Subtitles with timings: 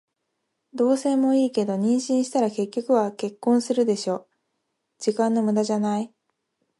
[0.75, 4.27] 同棲もいいけど、妊娠したら結局は結婚するでしょ。
[4.97, 6.11] 時間の無駄じゃない？